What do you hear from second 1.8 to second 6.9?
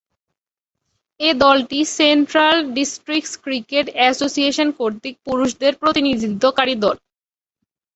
central districts cricket association কর্তৃক পুরুষদের প্রতিনিধিত্বকারী